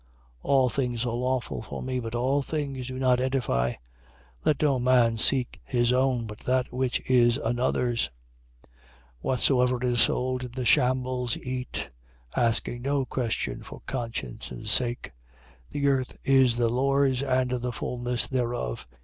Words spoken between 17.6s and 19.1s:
fulness thereof.